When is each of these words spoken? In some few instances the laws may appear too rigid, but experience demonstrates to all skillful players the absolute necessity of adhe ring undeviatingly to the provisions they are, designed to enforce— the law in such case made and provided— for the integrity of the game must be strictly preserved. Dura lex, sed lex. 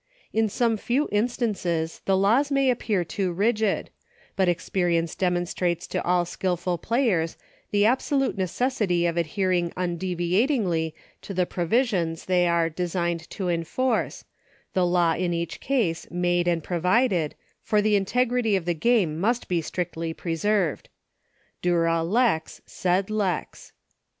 In 0.33 0.49
some 0.49 0.77
few 0.77 1.07
instances 1.11 2.01
the 2.05 2.17
laws 2.17 2.49
may 2.49 2.71
appear 2.71 3.05
too 3.05 3.31
rigid, 3.31 3.91
but 4.35 4.49
experience 4.49 5.13
demonstrates 5.13 5.85
to 5.85 6.03
all 6.03 6.25
skillful 6.25 6.79
players 6.79 7.37
the 7.69 7.85
absolute 7.85 8.35
necessity 8.35 9.05
of 9.05 9.15
adhe 9.15 9.45
ring 9.47 9.71
undeviatingly 9.77 10.95
to 11.21 11.35
the 11.35 11.45
provisions 11.45 12.25
they 12.25 12.47
are, 12.47 12.67
designed 12.67 13.29
to 13.29 13.47
enforce— 13.47 14.25
the 14.73 14.87
law 14.87 15.13
in 15.13 15.39
such 15.45 15.59
case 15.59 16.09
made 16.09 16.47
and 16.47 16.63
provided— 16.63 17.35
for 17.61 17.79
the 17.79 17.95
integrity 17.95 18.55
of 18.55 18.65
the 18.65 18.73
game 18.73 19.19
must 19.19 19.47
be 19.47 19.61
strictly 19.61 20.15
preserved. 20.15 20.89
Dura 21.61 22.01
lex, 22.03 22.59
sed 22.65 23.11
lex. 23.11 23.71